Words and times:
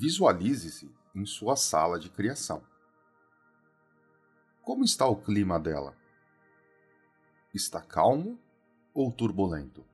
Visualize-se 0.00 0.88
em 1.12 1.26
sua 1.26 1.56
sala 1.56 1.98
de 1.98 2.08
criação. 2.08 2.62
Como 4.62 4.84
está 4.84 5.04
o 5.08 5.20
clima 5.20 5.58
dela? 5.58 5.92
Está 7.52 7.82
calmo 7.82 8.38
ou 8.94 9.10
turbulento? 9.10 9.84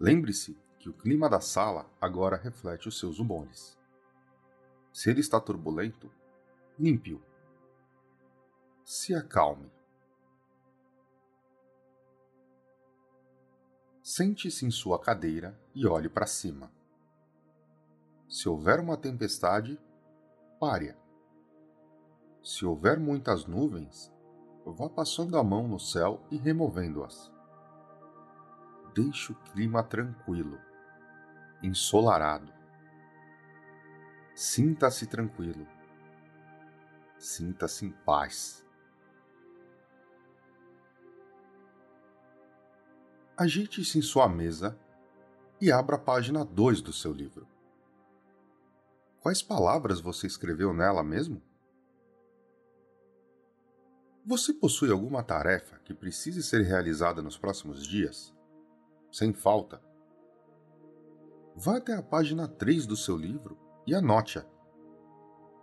Lembre-se 0.00 0.56
que 0.78 0.88
o 0.88 0.94
clima 0.94 1.28
da 1.28 1.42
sala 1.42 1.86
agora 2.00 2.38
reflete 2.38 2.88
os 2.88 2.98
seus 2.98 3.18
humores. 3.18 3.78
Se 4.90 5.10
ele 5.10 5.20
está 5.20 5.38
turbulento, 5.38 6.10
limpe-o. 6.78 7.20
Se 8.82 9.14
acalme. 9.14 9.70
Sente-se 14.02 14.64
em 14.64 14.70
sua 14.70 14.98
cadeira 14.98 15.54
e 15.74 15.86
olhe 15.86 16.08
para 16.08 16.26
cima. 16.26 16.72
Se 18.28 18.48
houver 18.48 18.80
uma 18.80 18.96
tempestade, 18.96 19.80
pare. 20.58 20.96
Se 22.42 22.64
houver 22.64 22.98
muitas 22.98 23.46
nuvens, 23.46 24.12
vá 24.64 24.88
passando 24.88 25.38
a 25.38 25.44
mão 25.44 25.68
no 25.68 25.78
céu 25.78 26.20
e 26.30 26.36
removendo-as. 26.36 27.32
Deixe 28.94 29.32
o 29.32 29.34
clima 29.34 29.82
tranquilo, 29.82 30.58
ensolarado. 31.62 32.52
Sinta-se 34.34 35.06
tranquilo. 35.06 35.66
Sinta-se 37.18 37.86
em 37.86 37.90
paz. 37.90 38.66
Agite-se 43.36 43.98
em 43.98 44.02
sua 44.02 44.28
mesa 44.28 44.78
e 45.60 45.72
abra 45.72 45.96
a 45.96 45.98
página 45.98 46.44
2 46.44 46.80
do 46.80 46.92
seu 46.92 47.12
livro. 47.12 47.53
Quais 49.24 49.40
palavras 49.40 50.00
você 50.02 50.26
escreveu 50.26 50.74
nela 50.74 51.02
mesmo? 51.02 51.40
Você 54.22 54.52
possui 54.52 54.90
alguma 54.90 55.22
tarefa 55.22 55.78
que 55.78 55.94
precise 55.94 56.42
ser 56.42 56.60
realizada 56.60 57.22
nos 57.22 57.38
próximos 57.38 57.86
dias? 57.86 58.36
Sem 59.10 59.32
falta. 59.32 59.80
Vá 61.56 61.78
até 61.78 61.94
a 61.94 62.02
página 62.02 62.46
3 62.46 62.84
do 62.86 62.98
seu 62.98 63.16
livro 63.16 63.58
e 63.86 63.94
anote-a. 63.94 64.44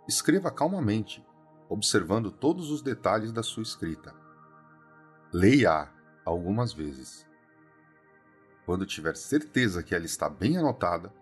Escreva 0.08 0.50
calmamente, 0.50 1.24
observando 1.68 2.32
todos 2.32 2.68
os 2.68 2.82
detalhes 2.82 3.30
da 3.30 3.44
sua 3.44 3.62
escrita. 3.62 4.12
Leia-a 5.32 5.88
algumas 6.24 6.72
vezes. 6.72 7.24
Quando 8.66 8.84
tiver 8.84 9.14
certeza 9.16 9.84
que 9.84 9.94
ela 9.94 10.04
está 10.04 10.28
bem 10.28 10.56
anotada, 10.56 11.14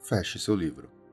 feche 0.00 0.38
seu 0.38 0.56
livro. 0.56 1.03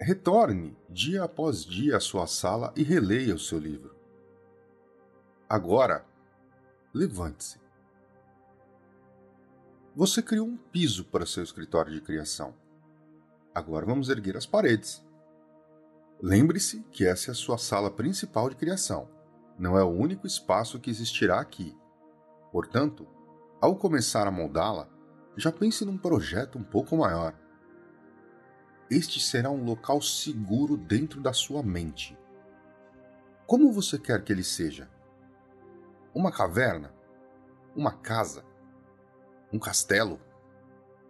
Retorne 0.00 0.76
dia 0.88 1.24
após 1.24 1.64
dia 1.64 1.96
à 1.96 2.00
sua 2.00 2.26
sala 2.26 2.72
e 2.76 2.82
releia 2.82 3.34
o 3.34 3.38
seu 3.38 3.58
livro. 3.58 3.94
Agora, 5.48 6.04
levante-se. 6.94 7.60
Você 9.94 10.22
criou 10.22 10.46
um 10.46 10.56
piso 10.56 11.04
para 11.04 11.26
seu 11.26 11.42
escritório 11.42 11.92
de 11.92 12.00
criação. 12.00 12.54
Agora 13.54 13.84
vamos 13.84 14.08
erguer 14.08 14.36
as 14.36 14.46
paredes. 14.46 15.04
Lembre-se 16.22 16.82
que 16.92 17.04
essa 17.04 17.30
é 17.30 17.32
a 17.32 17.34
sua 17.34 17.58
sala 17.58 17.90
principal 17.90 18.48
de 18.48 18.56
criação 18.56 19.08
não 19.58 19.76
é 19.76 19.82
o 19.82 19.88
único 19.88 20.26
espaço 20.26 20.78
que 20.78 20.88
existirá 20.88 21.40
aqui. 21.40 21.76
Portanto, 22.52 23.06
ao 23.60 23.74
começar 23.74 24.26
a 24.26 24.30
moldá-la, 24.30 24.88
já 25.36 25.50
pense 25.50 25.84
num 25.84 25.98
projeto 25.98 26.58
um 26.58 26.62
pouco 26.62 26.96
maior. 26.96 27.34
Este 28.90 29.20
será 29.20 29.50
um 29.50 29.64
local 29.64 30.00
seguro 30.00 30.76
dentro 30.76 31.20
da 31.20 31.32
sua 31.32 31.62
mente. 31.62 32.16
Como 33.46 33.72
você 33.72 33.98
quer 33.98 34.22
que 34.22 34.32
ele 34.32 34.44
seja? 34.44 34.90
Uma 36.14 36.32
caverna? 36.32 36.94
Uma 37.76 37.92
casa? 37.92 38.44
Um 39.52 39.58
castelo? 39.58 40.20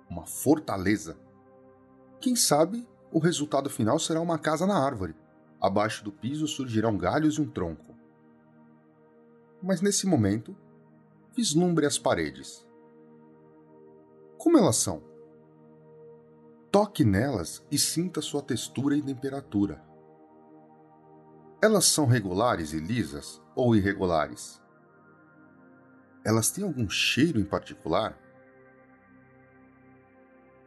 Uma 0.08 0.26
fortaleza? 0.26 1.16
Quem 2.20 2.34
sabe 2.34 2.86
o 3.12 3.18
resultado 3.18 3.70
final 3.70 3.98
será 3.98 4.20
uma 4.20 4.38
casa 4.38 4.66
na 4.66 4.76
árvore. 4.76 5.14
Abaixo 5.60 6.04
do 6.04 6.12
piso 6.12 6.46
surgirão 6.46 6.96
galhos 6.96 7.36
e 7.36 7.40
um 7.40 7.48
tronco 7.48 7.98
mas 9.62 9.80
nesse 9.80 10.06
momento, 10.06 10.56
vislumbre 11.34 11.86
as 11.86 11.98
paredes. 11.98 12.66
Como 14.36 14.56
elas 14.56 14.76
são? 14.76 15.02
Toque 16.70 17.02
nelas 17.02 17.64
e 17.70 17.78
sinta 17.78 18.20
sua 18.20 18.42
textura 18.42 18.94
e 18.94 19.00
temperatura. 19.00 19.82
Elas 21.62 21.86
são 21.86 22.04
regulares 22.04 22.74
e 22.74 22.78
lisas 22.78 23.40
ou 23.56 23.74
irregulares? 23.74 24.60
Elas 26.22 26.50
têm 26.50 26.64
algum 26.64 26.86
cheiro 26.86 27.40
em 27.40 27.44
particular? 27.44 28.18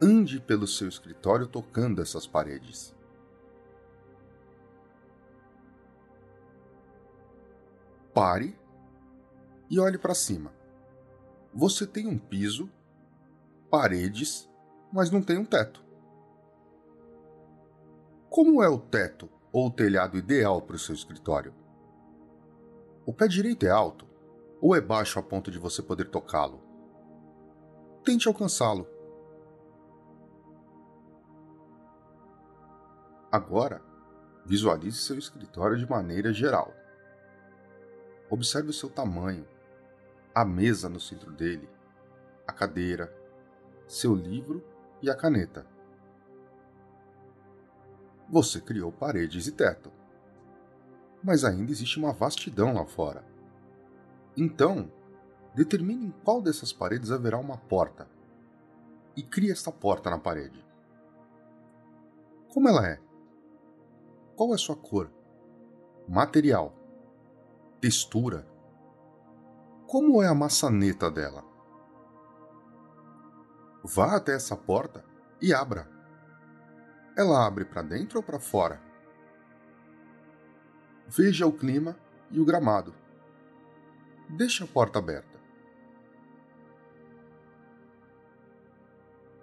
Ande 0.02 0.40
pelo 0.40 0.66
seu 0.66 0.88
escritório 0.88 1.46
tocando 1.46 2.02
essas 2.02 2.26
paredes. 2.26 2.92
Pare 8.12 8.58
e 9.70 9.78
olhe 9.78 9.98
para 9.98 10.16
cima. 10.16 10.52
Você 11.54 11.86
tem 11.86 12.08
um 12.08 12.18
piso, 12.18 12.68
paredes, 13.70 14.50
mas 14.92 15.08
não 15.12 15.22
tem 15.22 15.38
um 15.38 15.44
teto. 15.44 15.91
Como 18.32 18.62
é 18.62 18.68
o 18.68 18.78
teto 18.78 19.28
ou 19.52 19.66
o 19.66 19.70
telhado 19.70 20.16
ideal 20.16 20.62
para 20.62 20.76
o 20.76 20.78
seu 20.78 20.94
escritório? 20.94 21.52
O 23.04 23.12
pé 23.12 23.28
direito 23.28 23.66
é 23.66 23.68
alto 23.68 24.06
ou 24.58 24.74
é 24.74 24.80
baixo 24.80 25.18
a 25.18 25.22
ponto 25.22 25.50
de 25.50 25.58
você 25.58 25.82
poder 25.82 26.06
tocá-lo? 26.08 26.62
Tente 28.02 28.26
alcançá-lo. 28.26 28.88
Agora, 33.30 33.82
visualize 34.46 34.96
seu 34.96 35.18
escritório 35.18 35.76
de 35.76 35.86
maneira 35.86 36.32
geral. 36.32 36.72
Observe 38.30 38.70
o 38.70 38.72
seu 38.72 38.88
tamanho, 38.88 39.46
a 40.34 40.42
mesa 40.42 40.88
no 40.88 40.98
centro 40.98 41.30
dele, 41.30 41.68
a 42.46 42.52
cadeira, 42.54 43.14
seu 43.86 44.14
livro 44.14 44.64
e 45.02 45.10
a 45.10 45.14
caneta. 45.14 45.70
Você 48.32 48.62
criou 48.62 48.90
paredes 48.90 49.46
e 49.46 49.52
teto. 49.52 49.92
Mas 51.22 51.44
ainda 51.44 51.70
existe 51.70 51.98
uma 51.98 52.14
vastidão 52.14 52.72
lá 52.72 52.86
fora. 52.86 53.22
Então, 54.34 54.90
determine 55.54 56.06
em 56.06 56.10
qual 56.24 56.40
dessas 56.40 56.72
paredes 56.72 57.12
haverá 57.12 57.38
uma 57.38 57.58
porta 57.58 58.08
e 59.14 59.22
crie 59.22 59.52
esta 59.52 59.70
porta 59.70 60.08
na 60.08 60.18
parede. 60.18 60.64
Como 62.48 62.66
ela 62.70 62.88
é? 62.88 62.98
Qual 64.34 64.54
é 64.54 64.56
sua 64.56 64.76
cor? 64.76 65.10
Material? 66.08 66.74
Textura? 67.82 68.48
Como 69.86 70.22
é 70.22 70.26
a 70.26 70.34
maçaneta 70.34 71.10
dela? 71.10 71.44
Vá 73.84 74.16
até 74.16 74.34
essa 74.34 74.56
porta 74.56 75.04
e 75.38 75.52
abra. 75.52 75.86
Ela 77.16 77.46
abre 77.46 77.64
para 77.64 77.82
dentro 77.82 78.18
ou 78.18 78.22
para 78.22 78.40
fora? 78.40 78.80
Veja 81.06 81.46
o 81.46 81.52
clima 81.52 81.96
e 82.30 82.40
o 82.40 82.44
gramado. 82.44 82.94
Deixe 84.30 84.64
a 84.64 84.66
porta 84.66 84.98
aberta. 84.98 85.38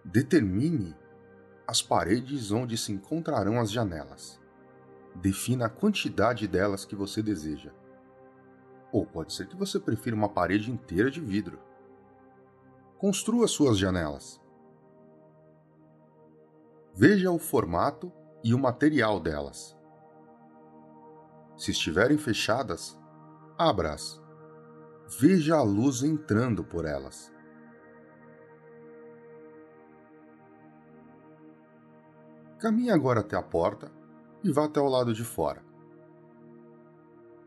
Determine 0.03 0.95
as 1.67 1.83
paredes 1.83 2.51
onde 2.51 2.75
se 2.75 2.91
encontrarão 2.91 3.59
as 3.59 3.69
janelas. 3.69 4.39
Defina 5.13 5.67
a 5.67 5.69
quantidade 5.69 6.47
delas 6.47 6.83
que 6.85 6.95
você 6.95 7.21
deseja. 7.21 7.71
Ou 8.91 9.05
pode 9.05 9.31
ser 9.31 9.47
que 9.47 9.55
você 9.55 9.79
prefira 9.79 10.15
uma 10.15 10.29
parede 10.29 10.71
inteira 10.71 11.11
de 11.11 11.21
vidro. 11.21 11.59
Construa 12.97 13.47
suas 13.47 13.77
janelas. 13.77 14.41
Veja 17.01 17.31
o 17.31 17.39
formato 17.39 18.11
e 18.43 18.53
o 18.53 18.59
material 18.59 19.21
delas. 19.21 19.73
Se 21.55 21.71
estiverem 21.71 22.17
fechadas, 22.17 22.99
abra-as. 23.57 24.21
Veja 25.17 25.55
a 25.55 25.61
luz 25.61 26.03
entrando 26.03 26.61
por 26.61 26.83
elas. 26.83 27.33
Caminhe 32.59 32.91
agora 32.91 33.21
até 33.21 33.37
a 33.37 33.41
porta 33.41 33.89
e 34.43 34.51
vá 34.51 34.65
até 34.65 34.81
o 34.81 34.89
lado 34.89 35.13
de 35.13 35.23
fora. 35.23 35.63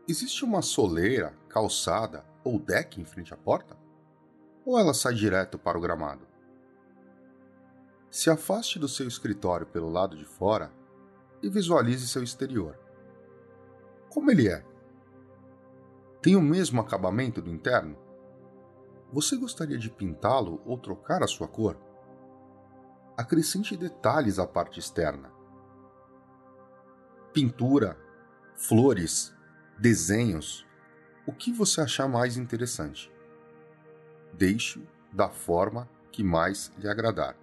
Existe 0.07 0.43
uma 0.43 0.63
soleira, 0.63 1.37
calçada 1.47 2.25
ou 2.43 2.57
deck 2.57 2.99
em 2.99 3.05
frente 3.05 3.31
à 3.35 3.37
porta? 3.37 3.77
ou 4.65 4.79
ela 4.79 4.95
sai 4.95 5.13
direto 5.13 5.59
para 5.59 5.77
o 5.77 5.81
gramado? 5.81 6.32
Se 8.13 8.29
afaste 8.29 8.77
do 8.77 8.87
seu 8.87 9.07
escritório 9.07 9.65
pelo 9.65 9.89
lado 9.89 10.15
de 10.15 10.23
fora 10.23 10.71
e 11.41 11.49
visualize 11.49 12.07
seu 12.07 12.21
exterior. 12.21 12.77
Como 14.07 14.29
ele 14.29 14.47
é? 14.47 14.63
Tem 16.21 16.35
o 16.35 16.41
mesmo 16.41 16.79
acabamento 16.79 17.41
do 17.41 17.49
interno? 17.49 17.97
Você 19.11 19.35
gostaria 19.35 19.79
de 19.79 19.89
pintá-lo 19.89 20.61
ou 20.63 20.77
trocar 20.77 21.23
a 21.23 21.27
sua 21.27 21.47
cor? 21.47 21.75
Acrescente 23.17 23.75
detalhes 23.75 24.37
à 24.37 24.45
parte 24.45 24.79
externa. 24.79 25.31
Pintura, 27.33 27.97
flores, 28.55 29.33
desenhos, 29.79 30.67
o 31.25 31.33
que 31.33 31.51
você 31.51 31.81
achar 31.81 32.07
mais 32.07 32.37
interessante. 32.37 33.11
Deixe-o 34.33 34.85
da 35.11 35.29
forma 35.29 35.89
que 36.11 36.23
mais 36.23 36.71
lhe 36.77 36.87
agradar. 36.87 37.42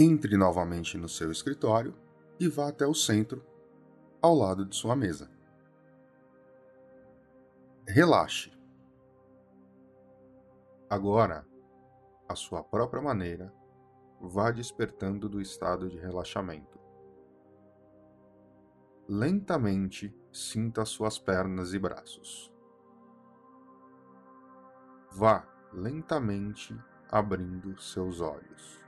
Entre 0.00 0.36
novamente 0.36 0.96
no 0.96 1.08
seu 1.08 1.32
escritório 1.32 1.92
e 2.38 2.46
vá 2.46 2.68
até 2.68 2.86
o 2.86 2.94
centro, 2.94 3.44
ao 4.22 4.32
lado 4.32 4.64
de 4.64 4.76
sua 4.76 4.94
mesa. 4.94 5.28
Relaxe. 7.84 8.52
Agora, 10.88 11.44
à 12.28 12.36
sua 12.36 12.62
própria 12.62 13.02
maneira, 13.02 13.52
vá 14.20 14.52
despertando 14.52 15.28
do 15.28 15.40
estado 15.40 15.90
de 15.90 15.98
relaxamento. 15.98 16.78
Lentamente 19.08 20.16
sinta 20.32 20.84
suas 20.84 21.18
pernas 21.18 21.74
e 21.74 21.78
braços. 21.78 22.54
Vá 25.10 25.44
lentamente 25.72 26.78
abrindo 27.10 27.76
seus 27.80 28.20
olhos. 28.20 28.87